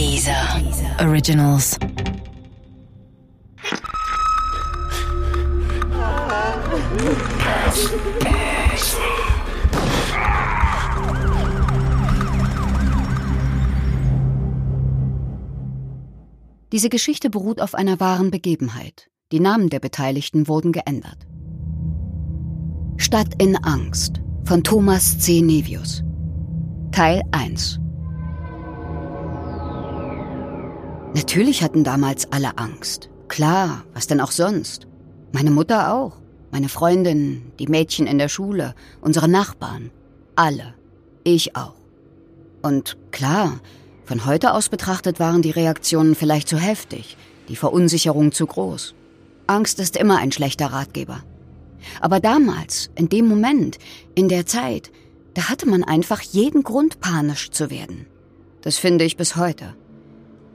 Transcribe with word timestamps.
Dieser 0.00 0.32
Originals. 0.98 1.78
Diese 16.72 16.88
Geschichte 16.88 17.28
beruht 17.28 17.60
auf 17.60 17.74
einer 17.74 18.00
wahren 18.00 18.30
Begebenheit. 18.30 19.10
Die 19.32 19.40
Namen 19.40 19.68
der 19.68 19.80
Beteiligten 19.80 20.48
wurden 20.48 20.72
geändert. 20.72 21.26
Stadt 22.96 23.34
in 23.36 23.54
Angst 23.56 24.22
von 24.44 24.64
Thomas 24.64 25.18
C. 25.18 25.42
Nevius. 25.42 26.02
Teil 26.90 27.20
1 27.32 27.80
Natürlich 31.14 31.62
hatten 31.62 31.82
damals 31.82 32.30
alle 32.32 32.56
Angst. 32.58 33.10
Klar, 33.26 33.84
was 33.94 34.06
denn 34.06 34.20
auch 34.20 34.30
sonst? 34.30 34.86
Meine 35.32 35.50
Mutter 35.50 35.92
auch, 35.92 36.20
meine 36.52 36.68
Freundin, 36.68 37.52
die 37.58 37.66
Mädchen 37.66 38.06
in 38.06 38.18
der 38.18 38.28
Schule, 38.28 38.74
unsere 39.00 39.28
Nachbarn. 39.28 39.90
Alle. 40.36 40.74
Ich 41.24 41.56
auch. 41.56 41.74
Und 42.62 42.96
klar, 43.10 43.60
von 44.04 44.24
heute 44.24 44.52
aus 44.54 44.68
betrachtet 44.68 45.18
waren 45.18 45.42
die 45.42 45.50
Reaktionen 45.50 46.14
vielleicht 46.14 46.48
zu 46.48 46.58
heftig, 46.58 47.16
die 47.48 47.56
Verunsicherung 47.56 48.32
zu 48.32 48.46
groß. 48.46 48.94
Angst 49.46 49.80
ist 49.80 49.96
immer 49.96 50.18
ein 50.18 50.32
schlechter 50.32 50.66
Ratgeber. 50.66 51.22
Aber 52.00 52.20
damals, 52.20 52.90
in 52.94 53.08
dem 53.08 53.26
Moment, 53.26 53.78
in 54.14 54.28
der 54.28 54.46
Zeit, 54.46 54.92
da 55.34 55.48
hatte 55.48 55.68
man 55.68 55.82
einfach 55.82 56.20
jeden 56.20 56.62
Grund, 56.62 57.00
panisch 57.00 57.50
zu 57.50 57.68
werden. 57.70 58.06
Das 58.62 58.78
finde 58.78 59.04
ich 59.04 59.16
bis 59.16 59.36
heute. 59.36 59.74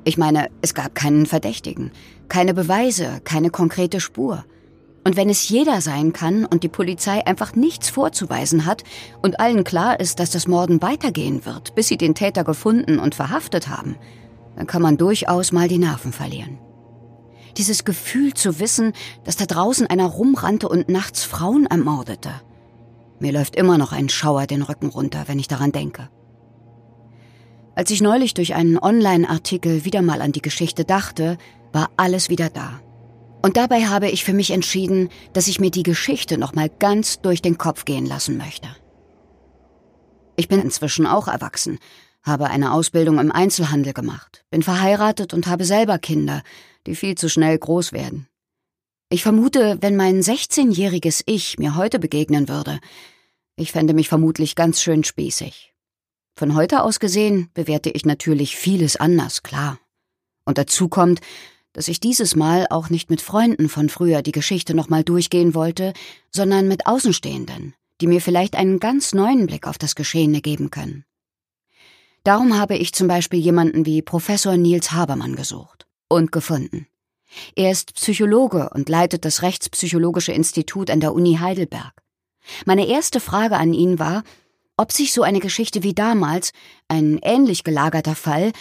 Ich 0.07 0.17
meine, 0.17 0.49
es 0.61 0.75
gab 0.75 0.93
keinen 0.93 1.25
Verdächtigen, 1.25 1.91
keine 2.29 2.53
Beweise, 2.53 3.21
keine 3.23 3.49
konkrete 3.49 3.99
Spur. 3.99 4.45
Und 5.03 5.15
wenn 5.15 5.29
es 5.29 5.49
jeder 5.49 5.81
sein 5.81 6.13
kann 6.13 6.45
und 6.45 6.61
die 6.61 6.69
Polizei 6.69 7.25
einfach 7.25 7.55
nichts 7.55 7.89
vorzuweisen 7.89 8.67
hat 8.67 8.83
und 9.23 9.39
allen 9.39 9.63
klar 9.63 9.99
ist, 9.99 10.19
dass 10.19 10.29
das 10.29 10.47
Morden 10.47 10.83
weitergehen 10.83 11.43
wird, 11.45 11.73
bis 11.73 11.87
sie 11.87 11.97
den 11.97 12.13
Täter 12.13 12.43
gefunden 12.43 12.99
und 12.99 13.15
verhaftet 13.15 13.67
haben, 13.67 13.95
dann 14.55 14.67
kann 14.67 14.83
man 14.83 14.97
durchaus 14.97 15.51
mal 15.51 15.67
die 15.67 15.79
Nerven 15.79 16.13
verlieren. 16.13 16.59
Dieses 17.57 17.83
Gefühl 17.83 18.35
zu 18.35 18.59
wissen, 18.59 18.93
dass 19.23 19.37
da 19.37 19.45
draußen 19.45 19.87
einer 19.87 20.05
rumrannte 20.05 20.69
und 20.69 20.87
nachts 20.87 21.23
Frauen 21.23 21.65
ermordete. 21.65 22.29
Mir 23.19 23.31
läuft 23.31 23.55
immer 23.55 23.79
noch 23.79 23.91
ein 23.91 24.09
Schauer 24.09 24.45
den 24.45 24.61
Rücken 24.61 24.87
runter, 24.87 25.23
wenn 25.25 25.39
ich 25.39 25.47
daran 25.47 25.71
denke. 25.71 26.09
Als 27.75 27.91
ich 27.91 28.01
neulich 28.01 28.33
durch 28.33 28.55
einen 28.55 28.77
Online-Artikel 28.77 29.83
wieder 29.83 30.01
mal 30.01 30.21
an 30.21 30.31
die 30.31 30.41
Geschichte 30.41 30.85
dachte, 30.85 31.37
war 31.73 31.91
alles 31.97 32.29
wieder 32.29 32.49
da. 32.49 32.79
Und 33.41 33.57
dabei 33.57 33.85
habe 33.85 34.09
ich 34.09 34.23
für 34.23 34.33
mich 34.33 34.51
entschieden, 34.51 35.09
dass 35.33 35.47
ich 35.47 35.59
mir 35.59 35.71
die 35.71 35.83
Geschichte 35.83 36.37
nochmal 36.37 36.69
ganz 36.69 37.21
durch 37.21 37.41
den 37.41 37.57
Kopf 37.57 37.85
gehen 37.85 38.05
lassen 38.05 38.37
möchte. 38.37 38.69
Ich 40.37 40.47
bin 40.47 40.61
inzwischen 40.61 41.05
auch 41.05 41.27
erwachsen, 41.27 41.77
habe 42.23 42.49
eine 42.49 42.73
Ausbildung 42.73 43.19
im 43.19 43.31
Einzelhandel 43.31 43.93
gemacht, 43.93 44.45
bin 44.49 44.63
verheiratet 44.63 45.33
und 45.33 45.45
habe 45.45 45.65
selber 45.65 45.99
Kinder, 45.99 46.41
die 46.87 46.95
viel 46.95 47.15
zu 47.15 47.29
schnell 47.29 47.57
groß 47.57 47.91
werden. 47.93 48.27
Ich 49.09 49.21
vermute, 49.21 49.77
wenn 49.81 49.95
mein 49.95 50.21
16-jähriges 50.21 51.21
Ich 51.25 51.59
mir 51.59 51.75
heute 51.75 51.99
begegnen 51.99 52.49
würde, 52.49 52.79
ich 53.57 53.71
fände 53.71 53.93
mich 53.93 54.09
vermutlich 54.09 54.55
ganz 54.55 54.81
schön 54.81 55.03
spießig. 55.03 55.74
Von 56.37 56.53
heute 56.53 56.83
aus 56.83 56.99
gesehen 56.99 57.49
bewerte 57.53 57.89
ich 57.89 58.05
natürlich 58.05 58.57
vieles 58.57 58.97
anders, 58.97 59.41
klar. 59.41 59.79
Und 60.43 60.57
dazu 60.57 60.89
kommt, 60.89 61.21
dass 61.71 61.87
ich 61.87 62.01
dieses 62.01 62.35
Mal 62.35 62.67
auch 62.69 62.89
nicht 62.89 63.09
mit 63.09 63.21
Freunden 63.21 63.69
von 63.69 63.87
früher 63.87 64.21
die 64.21 64.33
Geschichte 64.33 64.75
nochmal 64.75 65.05
durchgehen 65.05 65.55
wollte, 65.55 65.93
sondern 66.29 66.67
mit 66.67 66.87
Außenstehenden, 66.87 67.73
die 68.01 68.07
mir 68.07 68.19
vielleicht 68.19 68.55
einen 68.55 68.79
ganz 68.79 69.13
neuen 69.13 69.47
Blick 69.47 69.65
auf 69.65 69.77
das 69.77 69.95
Geschehene 69.95 70.41
geben 70.41 70.71
können. 70.71 71.05
Darum 72.25 72.57
habe 72.57 72.75
ich 72.75 72.91
zum 72.91 73.07
Beispiel 73.07 73.39
jemanden 73.39 73.85
wie 73.85 74.01
Professor 74.01 74.57
Nils 74.57 74.91
Habermann 74.91 75.37
gesucht 75.37 75.87
und 76.09 76.33
gefunden. 76.33 76.87
Er 77.55 77.71
ist 77.71 77.93
Psychologe 77.95 78.71
und 78.73 78.89
leitet 78.89 79.23
das 79.23 79.41
Rechtspsychologische 79.41 80.33
Institut 80.33 80.89
an 80.89 80.99
der 80.99 81.13
Uni 81.13 81.37
Heidelberg. 81.39 81.93
Meine 82.65 82.87
erste 82.87 83.19
Frage 83.21 83.55
an 83.55 83.73
ihn 83.73 83.99
war, 83.99 84.23
ob 84.77 84.91
sich 84.91 85.13
so 85.13 85.23
eine 85.23 85.39
Geschichte 85.39 85.83
wie 85.83 85.93
damals, 85.93 86.51
ein 86.89 87.19
ähnlich 87.23 87.63
gelagerter 87.63 88.15
Fall, 88.15 88.51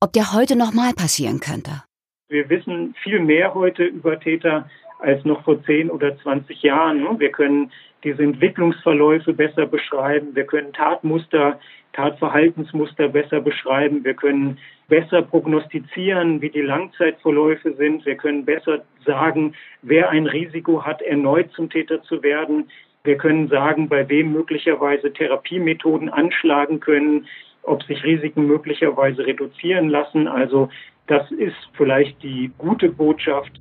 ob 0.00 0.12
der 0.12 0.32
heute 0.32 0.56
nochmal 0.56 0.92
passieren 0.94 1.40
könnte. 1.40 1.82
Wir 2.28 2.48
wissen 2.48 2.94
viel 3.02 3.20
mehr 3.20 3.54
heute 3.54 3.84
über 3.84 4.18
Täter 4.18 4.68
als 4.98 5.24
noch 5.24 5.44
vor 5.44 5.62
10 5.64 5.90
oder 5.90 6.16
20 6.18 6.62
Jahren. 6.62 7.20
Wir 7.20 7.30
können 7.30 7.70
diese 8.04 8.22
Entwicklungsverläufe 8.22 9.32
besser 9.32 9.66
beschreiben. 9.66 10.34
Wir 10.34 10.44
können 10.44 10.72
Tatmuster, 10.72 11.60
Tatverhaltensmuster 11.92 13.08
besser 13.08 13.40
beschreiben. 13.40 14.04
Wir 14.04 14.14
können 14.14 14.58
besser 14.88 15.22
prognostizieren, 15.22 16.40
wie 16.40 16.50
die 16.50 16.62
Langzeitverläufe 16.62 17.74
sind. 17.74 18.04
Wir 18.06 18.16
können 18.16 18.44
besser 18.44 18.82
sagen, 19.04 19.54
wer 19.82 20.10
ein 20.10 20.26
Risiko 20.26 20.84
hat, 20.84 21.02
erneut 21.02 21.50
zum 21.52 21.70
Täter 21.70 22.02
zu 22.02 22.22
werden. 22.22 22.70
Wir 23.04 23.16
können 23.16 23.48
sagen, 23.48 23.88
bei 23.88 24.08
wem 24.08 24.32
möglicherweise 24.32 25.12
Therapiemethoden 25.12 26.08
anschlagen 26.08 26.78
können, 26.78 27.26
ob 27.62 27.82
sich 27.84 28.02
Risiken 28.04 28.46
möglicherweise 28.46 29.26
reduzieren 29.26 29.88
lassen. 29.88 30.28
Also 30.28 30.68
das 31.08 31.28
ist 31.32 31.56
vielleicht 31.76 32.22
die 32.22 32.52
gute 32.58 32.88
Botschaft. 32.88 33.60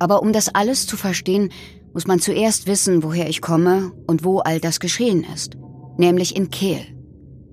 Aber 0.00 0.22
um 0.22 0.32
das 0.32 0.52
alles 0.54 0.86
zu 0.86 0.96
verstehen, 0.96 1.50
muss 1.92 2.06
man 2.06 2.18
zuerst 2.18 2.66
wissen, 2.66 3.02
woher 3.02 3.28
ich 3.28 3.40
komme 3.40 3.92
und 4.06 4.24
wo 4.24 4.40
all 4.40 4.60
das 4.60 4.80
geschehen 4.80 5.24
ist. 5.32 5.56
Nämlich 5.96 6.36
in 6.36 6.50
Kehl. 6.50 6.84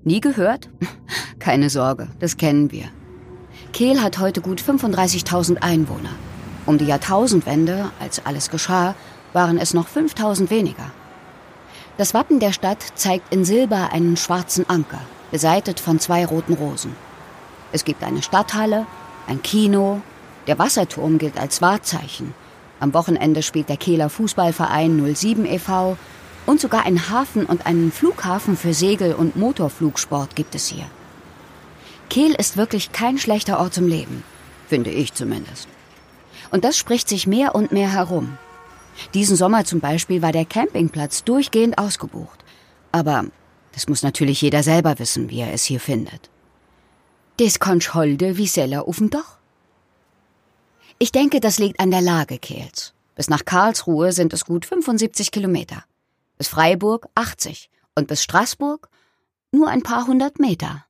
Nie 0.04 0.20
gehört? 0.20 0.70
Keine 1.38 1.70
Sorge, 1.70 2.08
das 2.18 2.36
kennen 2.36 2.72
wir. 2.72 2.84
Kehl 3.72 4.02
hat 4.02 4.18
heute 4.18 4.40
gut 4.40 4.60
35.000 4.60 5.62
Einwohner. 5.62 6.14
Um 6.64 6.78
die 6.78 6.86
Jahrtausendwende, 6.86 7.90
als 8.00 8.24
alles 8.26 8.50
geschah, 8.50 8.96
waren 9.36 9.58
es 9.58 9.74
noch 9.74 9.86
5000 9.86 10.50
weniger. 10.50 10.90
Das 11.98 12.14
Wappen 12.14 12.40
der 12.40 12.52
Stadt 12.52 12.82
zeigt 12.94 13.32
in 13.32 13.44
Silber 13.44 13.90
einen 13.92 14.16
schwarzen 14.16 14.68
Anker, 14.68 15.02
beseitet 15.30 15.78
von 15.78 16.00
zwei 16.00 16.24
roten 16.24 16.54
Rosen. 16.54 16.96
Es 17.70 17.84
gibt 17.84 18.02
eine 18.02 18.22
Stadthalle, 18.22 18.86
ein 19.28 19.42
Kino, 19.42 20.00
der 20.46 20.58
Wasserturm 20.58 21.18
gilt 21.18 21.38
als 21.38 21.60
Wahrzeichen. 21.60 22.34
Am 22.80 22.94
Wochenende 22.94 23.42
spielt 23.42 23.68
der 23.68 23.76
Kehler 23.76 24.08
Fußballverein 24.08 25.14
07 25.14 25.44
e.V. 25.44 25.98
und 26.46 26.58
sogar 26.58 26.86
einen 26.86 27.10
Hafen 27.10 27.44
und 27.44 27.66
einen 27.66 27.92
Flughafen 27.92 28.56
für 28.56 28.72
Segel- 28.72 29.14
und 29.14 29.36
Motorflugsport 29.36 30.34
gibt 30.34 30.54
es 30.54 30.68
hier. 30.68 30.86
Kehl 32.08 32.32
ist 32.32 32.56
wirklich 32.56 32.92
kein 32.92 33.18
schlechter 33.18 33.60
Ort 33.60 33.74
zum 33.74 33.86
Leben, 33.86 34.22
finde 34.66 34.90
ich 34.90 35.12
zumindest. 35.12 35.68
Und 36.50 36.64
das 36.64 36.78
spricht 36.78 37.08
sich 37.08 37.26
mehr 37.26 37.54
und 37.54 37.72
mehr 37.72 37.92
herum. 37.92 38.38
Diesen 39.14 39.36
Sommer 39.36 39.64
zum 39.64 39.80
Beispiel 39.80 40.22
war 40.22 40.32
der 40.32 40.44
Campingplatz 40.44 41.24
durchgehend 41.24 41.78
ausgebucht. 41.78 42.44
Aber 42.92 43.26
das 43.72 43.88
muss 43.88 44.02
natürlich 44.02 44.40
jeder 44.42 44.62
selber 44.62 44.98
wissen, 44.98 45.30
wie 45.30 45.40
er 45.40 45.52
es 45.52 45.64
hier 45.64 45.80
findet. 45.80 46.30
Das 47.38 47.58
kannst 47.58 47.94
holde 47.94 48.38
wie 48.38 48.46
Seller 48.46 48.88
auf'm 48.88 49.10
Dach. 49.10 49.38
Ich 50.98 51.12
denke, 51.12 51.40
das 51.40 51.58
liegt 51.58 51.78
an 51.78 51.90
der 51.90 52.00
Lage 52.00 52.38
Kehls. 52.38 52.94
Bis 53.14 53.28
nach 53.28 53.44
Karlsruhe 53.44 54.12
sind 54.12 54.32
es 54.32 54.46
gut 54.46 54.64
75 54.64 55.30
Kilometer. 55.30 55.84
Bis 56.38 56.48
Freiburg 56.48 57.08
80 57.14 57.70
und 57.94 58.08
bis 58.08 58.22
Straßburg 58.22 58.88
nur 59.52 59.68
ein 59.68 59.82
paar 59.82 60.06
hundert 60.06 60.38
Meter. 60.38 60.84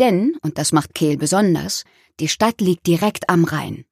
Denn, 0.00 0.36
und 0.42 0.58
das 0.58 0.72
macht 0.72 0.94
Kehl 0.94 1.16
besonders, 1.16 1.84
die 2.20 2.28
Stadt 2.28 2.60
liegt 2.60 2.86
direkt 2.86 3.28
am 3.28 3.44
Rhein. 3.44 3.84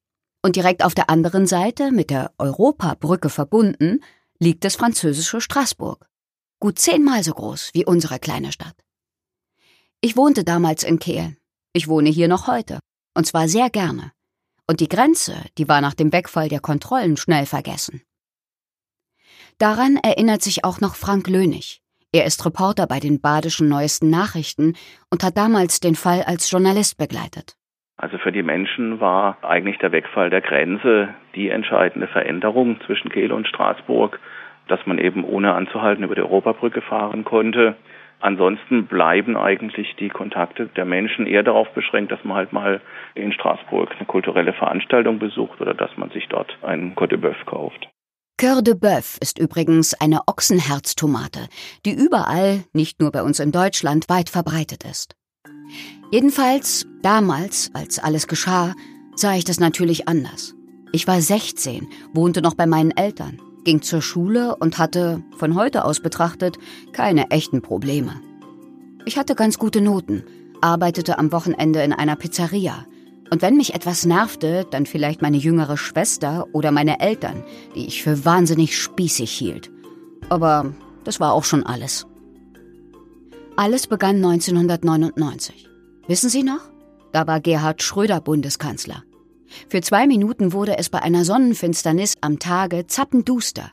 Und 0.43 0.55
direkt 0.55 0.83
auf 0.83 0.95
der 0.95 1.09
anderen 1.09 1.45
Seite, 1.47 1.91
mit 1.91 2.09
der 2.09 2.33
Europabrücke 2.37 3.29
verbunden, 3.29 4.03
liegt 4.39 4.63
das 4.63 4.75
französische 4.75 5.41
Straßburg. 5.41 6.07
Gut 6.59 6.79
zehnmal 6.79 7.23
so 7.23 7.33
groß 7.33 7.71
wie 7.73 7.85
unsere 7.85 8.19
kleine 8.19 8.51
Stadt. 8.51 8.75
Ich 10.01 10.17
wohnte 10.17 10.43
damals 10.43 10.83
in 10.83 10.99
Kehl 10.99 11.37
ich 11.73 11.87
wohne 11.87 12.09
hier 12.09 12.27
noch 12.27 12.47
heute. 12.47 12.79
Und 13.15 13.25
zwar 13.25 13.47
sehr 13.47 13.69
gerne. 13.69 14.11
Und 14.67 14.79
die 14.79 14.89
Grenze, 14.89 15.35
die 15.57 15.67
war 15.67 15.81
nach 15.81 15.93
dem 15.93 16.11
Wegfall 16.11 16.49
der 16.49 16.59
Kontrollen 16.59 17.17
schnell 17.17 17.45
vergessen. 17.45 18.01
Daran 19.57 19.97
erinnert 19.97 20.41
sich 20.41 20.63
auch 20.63 20.79
noch 20.79 20.95
Frank 20.95 21.27
Lönig. 21.27 21.81
Er 22.11 22.25
ist 22.25 22.43
Reporter 22.45 22.87
bei 22.87 22.99
den 22.99 23.21
badischen 23.21 23.69
neuesten 23.69 24.09
Nachrichten 24.09 24.75
und 25.09 25.23
hat 25.23 25.37
damals 25.37 25.79
den 25.79 25.95
Fall 25.95 26.23
als 26.23 26.49
Journalist 26.49 26.97
begleitet. 26.97 27.57
Also 28.01 28.17
für 28.17 28.31
die 28.31 28.43
Menschen 28.43 28.99
war 28.99 29.37
eigentlich 29.43 29.77
der 29.77 29.91
Wegfall 29.91 30.29
der 30.29 30.41
Grenze 30.41 31.09
die 31.35 31.49
entscheidende 31.49 32.07
Veränderung 32.07 32.81
zwischen 32.85 33.09
Kehl 33.09 33.31
und 33.31 33.47
Straßburg, 33.47 34.19
dass 34.67 34.85
man 34.85 34.97
eben 34.97 35.23
ohne 35.23 35.53
anzuhalten 35.53 36.03
über 36.03 36.15
die 36.15 36.21
Europabrücke 36.21 36.81
fahren 36.81 37.23
konnte 37.23 37.75
Ansonsten 38.21 38.85
bleiben 38.85 39.35
eigentlich 39.35 39.95
die 39.99 40.09
Kontakte 40.09 40.67
der 40.67 40.85
Menschen 40.85 41.25
eher 41.25 41.41
darauf 41.41 41.67
beschränkt, 41.73 42.11
dass 42.11 42.23
man 42.23 42.37
halt 42.37 42.53
mal 42.53 42.79
in 43.15 43.33
Straßburg 43.33 43.91
eine 43.97 44.05
kulturelle 44.05 44.53
Veranstaltung 44.53 45.17
besucht 45.17 45.59
oder 45.59 45.73
dass 45.73 45.89
man 45.97 46.11
sich 46.11 46.27
dort 46.29 46.55
einen 46.61 46.95
Côte 46.95 47.17
de 47.17 47.19
Bœuf 47.19 47.45
kauft. 47.45 47.89
Cœur 48.39 48.63
de 48.63 48.75
Bœuf 48.75 49.17
ist 49.19 49.39
übrigens 49.39 49.99
eine 49.99 50.21
Ochsenherztomate, 50.27 51.47
die 51.85 51.93
überall, 51.93 52.63
nicht 52.73 52.99
nur 53.01 53.11
bei 53.11 53.23
uns 53.23 53.39
in 53.39 53.51
Deutschland, 53.51 54.07
weit 54.07 54.29
verbreitet 54.29 54.83
ist. 54.83 55.15
Jedenfalls, 56.11 56.85
damals, 57.01 57.71
als 57.73 57.99
alles 57.99 58.27
geschah, 58.27 58.73
sah 59.15 59.35
ich 59.35 59.43
das 59.43 59.59
natürlich 59.59 60.07
anders. 60.07 60.55
Ich 60.91 61.07
war 61.07 61.21
16, 61.21 61.87
wohnte 62.13 62.41
noch 62.41 62.55
bei 62.55 62.65
meinen 62.65 62.91
Eltern 62.91 63.39
ging 63.63 63.81
zur 63.81 64.01
Schule 64.01 64.55
und 64.55 64.77
hatte, 64.77 65.23
von 65.37 65.55
heute 65.55 65.85
aus 65.85 65.99
betrachtet, 65.99 66.57
keine 66.93 67.31
echten 67.31 67.61
Probleme. 67.61 68.21
Ich 69.05 69.17
hatte 69.17 69.35
ganz 69.35 69.57
gute 69.57 69.81
Noten, 69.81 70.23
arbeitete 70.61 71.17
am 71.17 71.31
Wochenende 71.31 71.81
in 71.83 71.93
einer 71.93 72.15
Pizzeria. 72.15 72.85
Und 73.29 73.41
wenn 73.41 73.55
mich 73.55 73.73
etwas 73.73 74.05
nervte, 74.05 74.67
dann 74.69 74.85
vielleicht 74.85 75.21
meine 75.21 75.37
jüngere 75.37 75.77
Schwester 75.77 76.47
oder 76.53 76.71
meine 76.71 76.99
Eltern, 76.99 77.43
die 77.75 77.87
ich 77.87 78.03
für 78.03 78.25
wahnsinnig 78.25 78.77
spießig 78.77 79.31
hielt. 79.31 79.71
Aber 80.29 80.73
das 81.03 81.19
war 81.19 81.33
auch 81.33 81.45
schon 81.45 81.65
alles. 81.65 82.05
Alles 83.57 83.87
begann 83.87 84.15
1999. 84.23 85.67
Wissen 86.07 86.29
Sie 86.29 86.41
noch? 86.41 86.61
Da 87.11 87.27
war 87.27 87.41
Gerhard 87.41 87.83
Schröder 87.83 88.21
Bundeskanzler. 88.21 89.03
Für 89.67 89.81
zwei 89.81 90.07
Minuten 90.07 90.53
wurde 90.53 90.77
es 90.77 90.89
bei 90.89 91.01
einer 91.01 91.25
Sonnenfinsternis 91.25 92.15
am 92.21 92.39
Tage 92.39 92.87
zappenduster. 92.87 93.71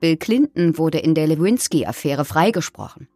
Bill 0.00 0.18
Clinton 0.18 0.76
wurde 0.76 0.98
in 0.98 1.14
der 1.14 1.26
Lewinsky-Affäre 1.26 2.26
freigesprochen. 2.26 3.08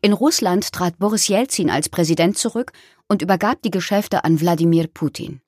In 0.00 0.14
Russland 0.14 0.72
trat 0.72 0.98
Boris 0.98 1.28
Jelzin 1.28 1.68
als 1.68 1.90
Präsident 1.90 2.38
zurück 2.38 2.72
und 3.06 3.20
übergab 3.20 3.60
die 3.60 3.70
Geschäfte 3.70 4.24
an 4.24 4.40
Wladimir 4.40 4.88
Putin. 4.88 5.42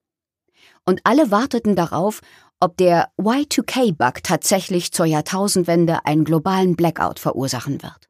Und 0.84 1.00
alle 1.04 1.30
warteten 1.30 1.74
darauf, 1.74 2.20
ob 2.60 2.76
der 2.76 3.08
Y2K-Bug 3.18 4.22
tatsächlich 4.22 4.92
zur 4.92 5.06
Jahrtausendwende 5.06 6.04
einen 6.04 6.24
globalen 6.24 6.76
Blackout 6.76 7.18
verursachen 7.18 7.82
wird. 7.82 8.09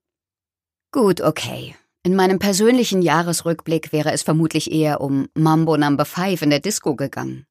Gut, 0.93 1.21
okay. 1.21 1.77
In 2.03 2.17
meinem 2.17 2.39
persönlichen 2.39 3.03
Jahresrückblick 3.03 3.93
wäre 3.93 4.13
es 4.13 4.23
vermutlich 4.23 4.73
eher 4.73 5.01
um 5.01 5.29
Mambo 5.35 5.77
Number 5.77 6.05
5 6.05 6.43
in 6.43 6.51
der 6.51 6.61
Disco 6.61 6.97
gegangen 6.97 7.47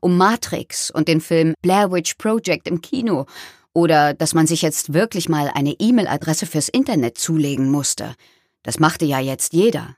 um 0.00 0.16
Matrix 0.16 0.90
und 0.90 1.08
den 1.08 1.20
Film 1.20 1.54
Blair 1.62 1.90
Witch 1.90 2.14
Project 2.14 2.66
im 2.68 2.80
Kino 2.80 3.26
oder 3.74 4.14
dass 4.14 4.34
man 4.34 4.46
sich 4.46 4.62
jetzt 4.62 4.92
wirklich 4.92 5.28
mal 5.28 5.50
eine 5.54 5.72
E-Mail-Adresse 5.78 6.46
fürs 6.46 6.68
Internet 6.68 7.18
zulegen 7.18 7.70
musste. 7.70 8.14
Das 8.62 8.78
machte 8.78 9.04
ja 9.04 9.18
jetzt 9.18 9.54
jeder. 9.54 9.96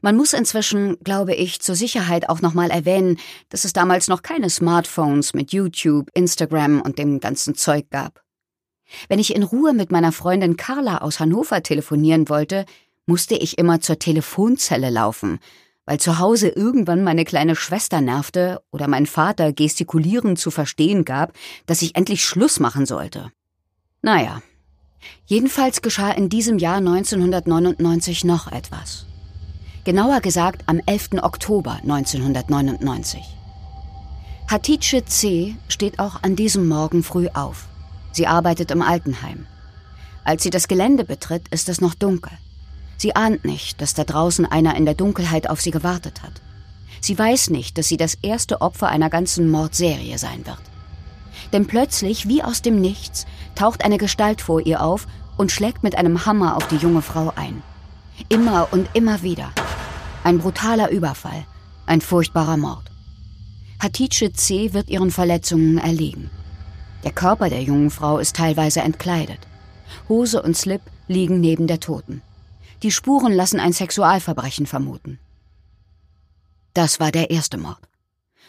Man 0.00 0.16
muss 0.16 0.32
inzwischen, 0.32 0.96
glaube 1.00 1.34
ich, 1.34 1.60
zur 1.60 1.74
Sicherheit 1.74 2.28
auch 2.28 2.40
nochmal 2.40 2.70
erwähnen, 2.70 3.18
dass 3.50 3.64
es 3.64 3.72
damals 3.72 4.08
noch 4.08 4.22
keine 4.22 4.50
Smartphones 4.50 5.34
mit 5.34 5.52
YouTube, 5.52 6.08
Instagram 6.14 6.80
und 6.80 6.98
dem 6.98 7.20
ganzen 7.20 7.54
Zeug 7.54 7.90
gab. 7.90 8.22
Wenn 9.08 9.18
ich 9.18 9.34
in 9.34 9.42
Ruhe 9.42 9.72
mit 9.72 9.90
meiner 9.90 10.12
Freundin 10.12 10.56
Carla 10.56 10.98
aus 10.98 11.20
Hannover 11.20 11.62
telefonieren 11.62 12.28
wollte, 12.28 12.64
musste 13.06 13.34
ich 13.36 13.58
immer 13.58 13.80
zur 13.80 13.98
Telefonzelle 13.98 14.90
laufen, 14.90 15.38
weil 15.84 15.98
zu 15.98 16.18
Hause 16.18 16.48
irgendwann 16.48 17.04
meine 17.04 17.24
kleine 17.24 17.54
Schwester 17.56 18.00
nervte 18.00 18.60
oder 18.72 18.88
mein 18.88 19.06
Vater 19.06 19.52
gestikulierend 19.52 20.38
zu 20.38 20.50
verstehen 20.50 21.04
gab, 21.04 21.32
dass 21.66 21.82
ich 21.82 21.96
endlich 21.96 22.24
Schluss 22.24 22.60
machen 22.60 22.86
sollte. 22.86 23.30
Naja, 24.02 24.42
jedenfalls 25.26 25.82
geschah 25.82 26.10
in 26.10 26.28
diesem 26.28 26.58
Jahr 26.58 26.78
1999 26.78 28.24
noch 28.24 28.50
etwas. 28.50 29.06
Genauer 29.84 30.20
gesagt 30.20 30.64
am 30.66 30.80
11. 30.84 31.22
Oktober 31.22 31.78
1999. 31.82 33.22
Hatice 34.48 35.04
C. 35.06 35.56
steht 35.68 36.00
auch 36.00 36.22
an 36.22 36.34
diesem 36.34 36.66
Morgen 36.66 37.04
früh 37.04 37.28
auf. 37.34 37.68
Sie 38.16 38.26
arbeitet 38.26 38.70
im 38.70 38.80
Altenheim. 38.80 39.46
Als 40.24 40.42
sie 40.42 40.48
das 40.48 40.68
Gelände 40.68 41.04
betritt, 41.04 41.48
ist 41.50 41.68
es 41.68 41.82
noch 41.82 41.94
dunkel. 41.94 42.32
Sie 42.96 43.14
ahnt 43.14 43.44
nicht, 43.44 43.82
dass 43.82 43.92
da 43.92 44.04
draußen 44.04 44.46
einer 44.46 44.74
in 44.74 44.86
der 44.86 44.94
Dunkelheit 44.94 45.50
auf 45.50 45.60
sie 45.60 45.70
gewartet 45.70 46.22
hat. 46.22 46.40
Sie 47.02 47.18
weiß 47.18 47.50
nicht, 47.50 47.76
dass 47.76 47.88
sie 47.88 47.98
das 47.98 48.14
erste 48.22 48.62
Opfer 48.62 48.88
einer 48.88 49.10
ganzen 49.10 49.50
Mordserie 49.50 50.16
sein 50.16 50.46
wird. 50.46 50.62
Denn 51.52 51.66
plötzlich, 51.66 52.26
wie 52.26 52.42
aus 52.42 52.62
dem 52.62 52.80
Nichts, 52.80 53.26
taucht 53.54 53.84
eine 53.84 53.98
Gestalt 53.98 54.40
vor 54.40 54.64
ihr 54.64 54.82
auf 54.82 55.06
und 55.36 55.52
schlägt 55.52 55.82
mit 55.82 55.98
einem 55.98 56.24
Hammer 56.24 56.56
auf 56.56 56.66
die 56.68 56.76
junge 56.76 57.02
Frau 57.02 57.34
ein. 57.36 57.62
Immer 58.30 58.68
und 58.70 58.88
immer 58.94 59.20
wieder. 59.20 59.52
Ein 60.24 60.38
brutaler 60.38 60.88
Überfall, 60.88 61.44
ein 61.84 62.00
furchtbarer 62.00 62.56
Mord. 62.56 62.90
Hatice 63.78 64.32
C. 64.32 64.72
wird 64.72 64.88
ihren 64.88 65.10
Verletzungen 65.10 65.76
erlegen. 65.76 66.30
Der 67.06 67.12
Körper 67.12 67.48
der 67.48 67.62
jungen 67.62 67.90
Frau 67.90 68.18
ist 68.18 68.34
teilweise 68.34 68.80
entkleidet. 68.80 69.38
Hose 70.08 70.42
und 70.42 70.56
Slip 70.56 70.80
liegen 71.06 71.38
neben 71.38 71.68
der 71.68 71.78
Toten. 71.78 72.20
Die 72.82 72.90
Spuren 72.90 73.32
lassen 73.32 73.60
ein 73.60 73.72
Sexualverbrechen 73.72 74.66
vermuten. 74.66 75.20
Das 76.74 76.98
war 76.98 77.12
der 77.12 77.30
erste 77.30 77.58
Mord. 77.58 77.78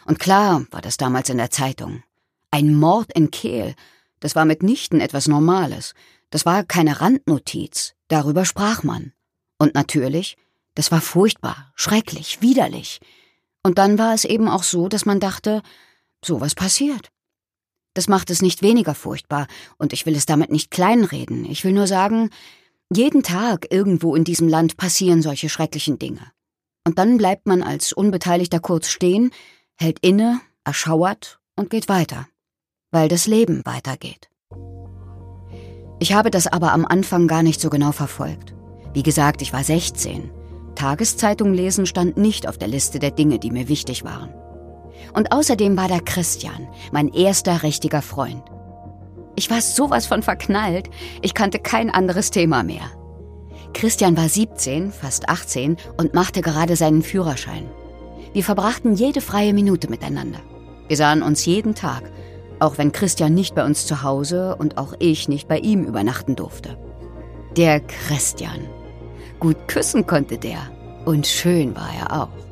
Und 0.05 0.17
klar 0.17 0.65
war 0.71 0.81
das 0.81 0.97
damals 0.97 1.29
in 1.29 1.37
der 1.37 1.51
Zeitung. 1.51 2.01
Ein 2.49 2.73
Mord 2.73 3.13
in 3.13 3.29
Kehl, 3.29 3.75
das 4.21 4.35
war 4.35 4.45
mitnichten 4.45 5.01
etwas 5.01 5.27
Normales. 5.27 5.93
Das 6.31 6.47
war 6.47 6.63
keine 6.63 6.99
Randnotiz, 6.99 7.93
darüber 8.07 8.43
sprach 8.43 8.81
man. 8.81 9.13
Und 9.59 9.75
natürlich, 9.75 10.35
das 10.73 10.91
war 10.91 11.01
furchtbar, 11.01 11.71
schrecklich, 11.75 12.41
widerlich. 12.41 13.01
Und 13.61 13.77
dann 13.77 13.99
war 13.99 14.15
es 14.15 14.25
eben 14.25 14.49
auch 14.49 14.63
so, 14.63 14.87
dass 14.87 15.05
man 15.05 15.19
dachte, 15.19 15.61
sowas 16.25 16.55
passiert. 16.55 17.11
Das 17.97 18.07
macht 18.07 18.29
es 18.29 18.43
nicht 18.43 18.61
weniger 18.61 18.93
furchtbar, 18.93 19.47
und 19.79 19.91
ich 19.91 20.05
will 20.05 20.15
es 20.15 20.27
damit 20.27 20.51
nicht 20.51 20.69
kleinreden. 20.69 21.45
Ich 21.45 21.63
will 21.63 21.71
nur 21.71 21.87
sagen, 21.87 22.29
jeden 22.93 23.23
Tag 23.23 23.65
irgendwo 23.71 24.13
in 24.13 24.23
diesem 24.23 24.47
Land 24.47 24.77
passieren 24.77 25.23
solche 25.23 25.49
schrecklichen 25.49 25.97
Dinge. 25.97 26.21
Und 26.85 26.99
dann 26.99 27.17
bleibt 27.17 27.47
man 27.47 27.63
als 27.63 27.93
Unbeteiligter 27.93 28.59
kurz 28.59 28.89
stehen, 28.89 29.31
hält 29.79 29.97
inne, 30.01 30.39
erschauert 30.63 31.39
und 31.55 31.71
geht 31.71 31.89
weiter, 31.89 32.27
weil 32.91 33.07
das 33.07 33.25
Leben 33.25 33.65
weitergeht. 33.65 34.29
Ich 35.97 36.13
habe 36.13 36.29
das 36.29 36.45
aber 36.45 36.71
am 36.73 36.85
Anfang 36.85 37.27
gar 37.27 37.41
nicht 37.41 37.59
so 37.59 37.71
genau 37.71 37.93
verfolgt. 37.93 38.53
Wie 38.93 39.01
gesagt, 39.01 39.41
ich 39.41 39.53
war 39.53 39.63
16. 39.63 40.29
Tageszeitung 40.75 41.51
lesen 41.51 41.87
stand 41.87 42.15
nicht 42.15 42.47
auf 42.47 42.59
der 42.59 42.67
Liste 42.67 42.99
der 42.99 43.09
Dinge, 43.09 43.39
die 43.39 43.49
mir 43.49 43.67
wichtig 43.67 44.03
waren. 44.03 44.35
Und 45.13 45.31
außerdem 45.31 45.77
war 45.77 45.87
da 45.87 45.99
Christian, 45.99 46.67
mein 46.91 47.09
erster 47.09 47.63
richtiger 47.63 48.01
Freund. 48.01 48.43
Ich 49.35 49.49
war 49.49 49.61
sowas 49.61 50.07
von 50.07 50.23
verknallt, 50.23 50.89
ich 51.21 51.33
kannte 51.33 51.59
kein 51.59 51.89
anderes 51.89 52.31
Thema 52.31 52.63
mehr. 52.63 52.89
Christian 53.73 54.17
war 54.17 54.27
17, 54.27 54.91
fast 54.91 55.29
18 55.29 55.77
und 55.97 56.13
machte 56.13 56.41
gerade 56.41 56.75
seinen 56.75 57.03
Führerschein. 57.03 57.69
Wir 58.33 58.43
verbrachten 58.43 58.95
jede 58.95 59.21
freie 59.21 59.53
Minute 59.53 59.89
miteinander. 59.89 60.39
Wir 60.87 60.97
sahen 60.97 61.21
uns 61.21 61.45
jeden 61.45 61.75
Tag, 61.75 62.03
auch 62.59 62.77
wenn 62.77 62.91
Christian 62.91 63.33
nicht 63.33 63.55
bei 63.55 63.65
uns 63.65 63.85
zu 63.85 64.01
Hause 64.03 64.55
und 64.55 64.77
auch 64.77 64.93
ich 64.99 65.29
nicht 65.29 65.47
bei 65.47 65.59
ihm 65.59 65.83
übernachten 65.85 66.35
durfte. 66.35 66.77
Der 67.55 67.79
Christian. 67.81 68.67
Gut 69.39 69.67
küssen 69.67 70.07
konnte 70.07 70.37
der. 70.37 70.59
Und 71.05 71.27
schön 71.27 71.75
war 71.75 71.89
er 71.99 72.23
auch. 72.23 72.46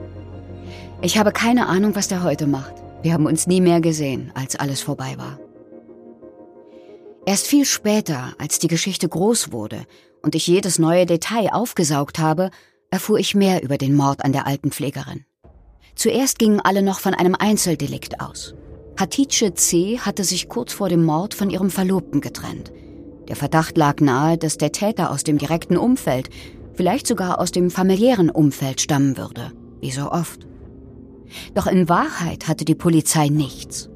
Ich 1.02 1.18
habe 1.18 1.32
keine 1.32 1.68
Ahnung, 1.68 1.96
was 1.96 2.08
der 2.08 2.24
heute 2.24 2.48
macht. 2.48 2.74
Wir 3.02 3.14
haben 3.14 3.26
uns 3.26 3.48
nie 3.48 3.62
mehr 3.62 3.82
gesehen, 3.82 4.32
als 4.34 4.56
alles 4.56 4.82
vorbei 4.82 5.16
war. 5.18 5.40
Erst 7.26 7.48
viel 7.48 7.66
später, 7.66 8.34
als 8.38 8.60
die 8.60 8.68
Geschichte 8.68 9.10
groß 9.10 9.52
wurde 9.52 9.86
und 10.22 10.36
ich 10.36 10.48
jedes 10.48 10.80
neue 10.80 11.06
Detail 11.06 11.50
aufgesaugt 11.54 12.20
habe, 12.20 12.50
erfuhr 12.92 13.20
ich 13.20 13.36
mehr 13.36 13.64
über 13.64 13.78
den 13.78 13.96
Mord 13.96 14.24
an 14.24 14.32
der 14.32 14.48
Altenpflegerin. 14.48 15.26
Zuerst 15.96 16.40
gingen 16.40 16.60
alle 16.60 16.82
noch 16.82 17.00
von 17.00 17.14
einem 17.14 17.36
Einzeldelikt 17.36 18.22
aus. 18.22 18.54
Hatice 18.98 19.54
C. 19.56 20.00
hatte 20.00 20.24
sich 20.24 20.50
kurz 20.50 20.74
vor 20.74 20.90
dem 20.90 21.04
Mord 21.04 21.34
von 21.34 21.50
ihrem 21.50 21.70
Verlobten 21.70 22.22
getrennt. 22.22 22.72
Der 23.28 23.36
Verdacht 23.36 23.78
lag 23.78 24.00
nahe, 24.02 24.38
dass 24.38 24.58
der 24.58 24.72
Täter 24.72 25.12
aus 25.12 25.24
dem 25.24 25.38
direkten 25.38 25.78
Umfeld, 25.78 26.30
vielleicht 26.74 27.08
sogar 27.08 27.40
aus 27.40 27.52
dem 27.52 27.72
familiären 27.72 28.30
Umfeld 28.30 28.82
stammen 28.82 29.18
würde, 29.18 29.52
wie 29.80 29.92
so 29.92 30.12
oft. 30.12 30.48
Doch 31.54 31.68
in 31.68 31.90
Wahrheit 31.90 32.48
hatte 32.48 32.66
die 32.66 32.76
Polizei 32.76 33.30
nichts. 33.30 33.90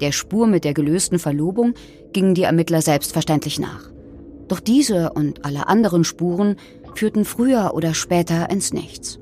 Der 0.00 0.12
Spur 0.12 0.46
mit 0.46 0.64
der 0.64 0.74
gelösten 0.74 1.18
Verlobung 1.18 1.74
gingen 2.12 2.34
die 2.34 2.44
Ermittler 2.44 2.82
selbstverständlich 2.82 3.58
nach. 3.58 3.90
Doch 4.48 4.60
diese 4.60 5.12
und 5.12 5.44
alle 5.44 5.68
anderen 5.68 6.04
Spuren 6.04 6.56
führten 6.94 7.24
früher 7.24 7.72
oder 7.74 7.94
später 7.94 8.50
ins 8.50 8.72
Nichts. 8.72 9.20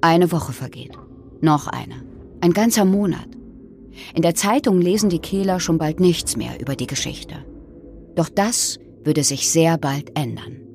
Eine 0.00 0.32
Woche 0.32 0.52
vergeht. 0.52 0.92
Noch 1.40 1.66
eine. 1.66 2.04
Ein 2.40 2.52
ganzer 2.52 2.84
Monat. 2.84 3.28
In 4.14 4.22
der 4.22 4.34
Zeitung 4.34 4.80
lesen 4.80 5.10
die 5.10 5.18
Kehler 5.18 5.60
schon 5.60 5.78
bald 5.78 6.00
nichts 6.00 6.36
mehr 6.36 6.60
über 6.60 6.76
die 6.76 6.86
Geschichte. 6.86 7.34
Doch 8.14 8.28
das 8.28 8.78
würde 9.04 9.24
sich 9.24 9.50
sehr 9.50 9.78
bald 9.78 10.18
ändern. 10.18 10.65